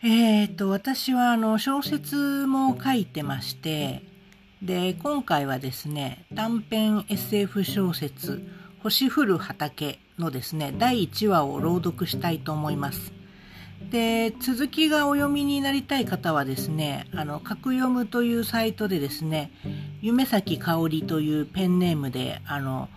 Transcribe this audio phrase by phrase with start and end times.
[0.00, 4.04] えー、と、私はあの小説も書いてまして、
[4.62, 8.48] で、今回はですね、短編 SF 小説、
[8.80, 13.12] 星降る畑のですね、第1話を朗読したいと思います。
[13.90, 19.50] で、続きがお読みになりたい方はですね、あの、格読むというサイトでですね、
[20.00, 22.88] 夢咲香織というペンネームで、あの、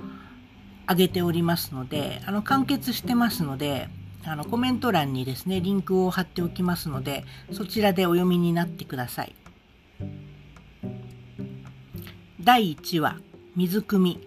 [0.87, 3.89] 上げておりますので、あの、完結してますので、
[4.23, 9.35] あの、コメント欄にですね、リンクを貼っておきますので、そちらでお読みになってください。
[12.39, 13.17] 第1話、
[13.55, 14.19] 水汲み。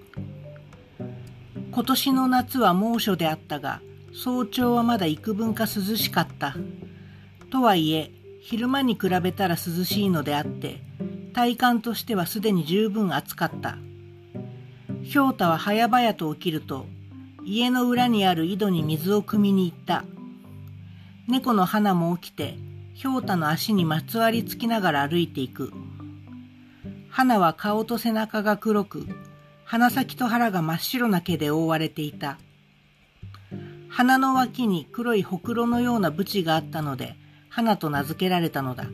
[1.70, 3.80] 今年の夏は猛暑であったが、
[4.12, 6.55] 早朝はまだ幾分か涼しかった。
[7.51, 10.83] とはいえ、昼間に比べたら涼しいのであって、
[11.33, 13.79] 体感としてはすでに十分暑かった。
[15.03, 16.87] ひょうたは早々と起きると、
[17.47, 20.05] 家の裏にある井戸に水を汲みに行った。
[21.28, 22.56] 猫の花も起きて、
[22.95, 25.73] ひょうたの足にまつわりつきながら歩いていく。
[27.11, 29.06] 花は顔と背中が黒く、
[29.64, 32.39] 鼻先と腹が真っ白な毛で覆われていた。
[33.89, 37.14] 鼻の脇に黒いほくろのようなブチがあったので、
[37.48, 38.86] 花と名付けられたのだ。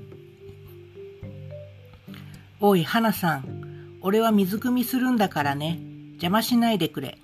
[2.60, 5.80] おい、花さん、俺は水汲みするんだからね。
[6.14, 7.18] 邪魔しないでくれ。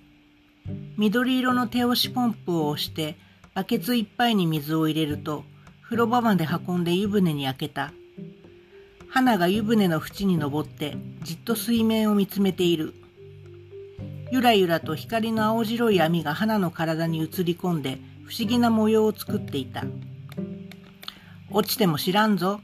[0.97, 3.17] 緑色の手押しポンプを押して、
[3.55, 5.45] バケツいっぱいに水を入れると、
[5.83, 7.93] 風呂場まで運んで湯船に開けた。
[9.11, 12.95] 花が湯船の縁に登って、じっと水面を見つめている。
[14.33, 19.85] ゆらゆらと光の青白い網が花の体に映り込んで、不思議な模様を作っていた。
[21.51, 22.61] 落ちても知らんぞ。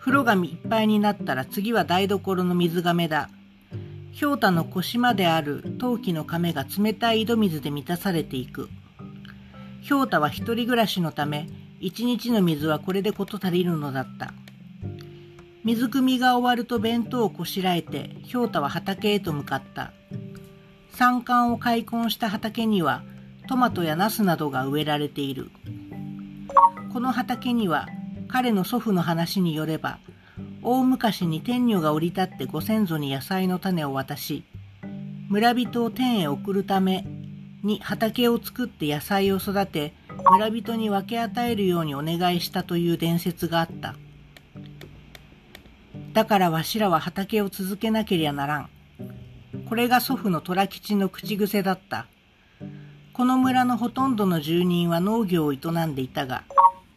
[0.00, 3.28] 風呂がいっぱいになったら次は台所の水がめだ。
[4.12, 8.68] ひょうたの腰まである陶器の亀が冷たい井戸水で満たされていく。
[9.82, 11.48] ひょうたは一人暮らしのため、
[11.80, 14.32] 一日の水はこれでこと足りるのだった。
[15.64, 19.92] 水汲みが終わると弁当をこしらえて、ひょうたは畑へと向かった。
[20.92, 23.02] 山間を開墾した畑には、
[23.48, 25.50] トマトやナスなどが植えられている。
[26.92, 27.86] この畑には、
[28.30, 29.98] 彼の祖父の話によれば、
[30.62, 34.44] 大昔に天女が降り立ってご先祖に野菜の種を渡し、
[35.28, 37.06] 村人を天へ送るため
[37.62, 39.94] に畑を作って野菜を育て、
[40.30, 43.96] 村人に分け与えるようにお願いしたという伝説があった。
[46.12, 48.70] だからわしらは畑を続けなけりゃならん。
[49.68, 52.06] これが祖父の虎吉の口癖だった。
[53.12, 56.44] この村のほとんどの住人は農業を営んでいたが、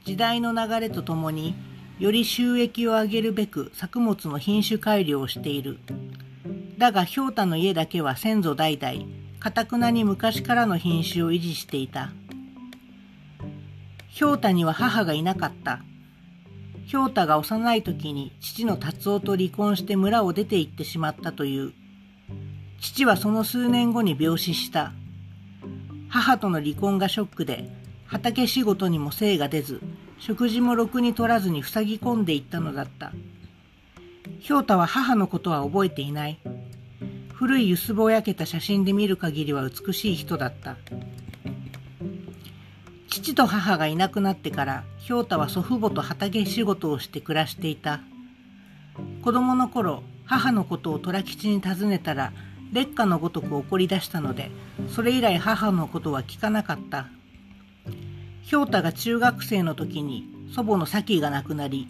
[0.06, 1.56] 時代の流れとともに、
[1.98, 5.80] より収益を上げるべく作物の品種改良をしている。
[6.78, 9.06] だが、ひょうたの家だけは先祖代々、
[9.40, 12.12] かたくなに昔からの品種を維持していた。
[14.10, 15.80] ひょうたには母がいなかった。
[16.86, 21.74] ひょうたが幼い時に父の達夫と離婚して村を出て行ってしまったという。
[22.82, 24.92] 父はその数年後に病死した。
[26.10, 27.70] 母との離婚がショックで、
[28.06, 29.82] 畑仕事にも精が出ず、
[30.26, 33.12] 食事もろくに取らずに塞ぎ込んでいったのだった。
[34.40, 36.40] ひょうたは母のことは覚えていない。
[37.34, 40.78] 古いゆすぼ焼けた写真で見る限りは美しい人だった。
[43.10, 48.00] 父と母がいなくなってから、ひょうたは祖父母と畑仕事をして暮らしていた。
[49.26, 52.32] 子供の頃、母のことを虎吉に尋ねたら、
[52.72, 54.52] 劣化のごとく怒り出したので、
[54.88, 57.08] それ以来母のことは聞かなかった。
[58.44, 61.88] ひょうたが中学生の時に祖母の先が亡くなり、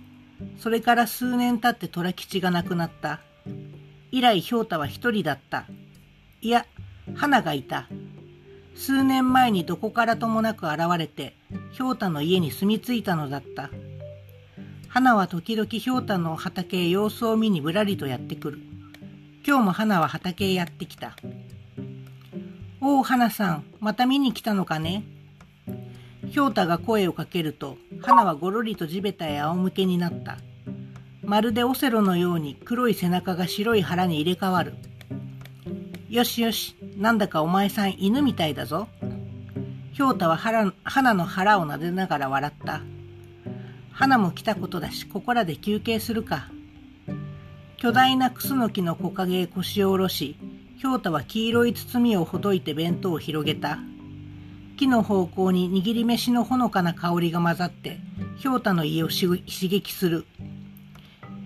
[0.60, 3.20] それから数年経って虎吉が亡くなった。
[4.12, 5.66] 以来ひょうたは一人だった。
[6.42, 6.66] いや、
[7.16, 7.88] 花がいた。
[8.76, 11.36] 数年前にどこからともなく現れて、
[11.72, 13.72] ひょうたの家に住み着いたのだった。
[14.88, 18.60] 花は時々ひょうたの畑へ様子を見にぶらりとやってくる。
[19.46, 21.16] 今日も花は畑へやってきた。
[22.80, 25.04] おお、花さん、また見に来たのかね？
[26.34, 30.40] ひょうたが声をかけると、花はごろりと地べたへ仰向けになった。
[31.22, 34.74] まるでオセロのように黒い背中が白い腹に入れ替わる。
[36.10, 38.88] よしよし、なんだかお前さん犬みたいだぞ。
[39.92, 42.82] ひょうたは花の腹を撫でながら笑った。
[43.92, 46.48] 花も来たことだし、ここらで休憩するか。
[47.78, 50.36] 巨大なクスノキの木陰へ腰を下ろし、
[50.78, 53.78] ひょうたは黄色い包みをほどいて弁当を広げた。
[54.78, 58.00] 木の方向に握り飯のほのかな香りが混ざって、
[58.38, 60.26] ひょうたの家を刺激する。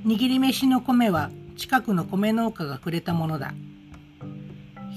[0.05, 3.53] 握り飯の米は近くの米農家がくれたものだ。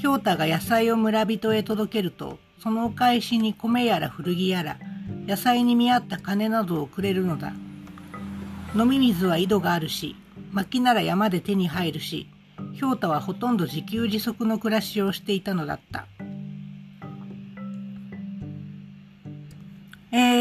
[0.00, 4.77] ひょうたが野菜を村人へ届けると、そのお返しに米やら古着やら
[5.27, 7.55] 野菜に見合った金などをくれるのだ
[8.75, 10.15] 飲み水は井戸があるし
[10.53, 12.29] 薪なら山で手に入るし
[12.79, 16.06] 氷太はほとんど自給自足の暮らしをしていたのだった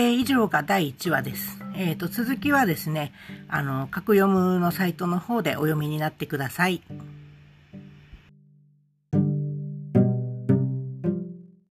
[0.10, 1.60] え、以上が第1話です。
[1.76, 3.14] えーと、続きはですね、
[3.48, 6.82] あの、格読むのサイトの方でお読みになってください。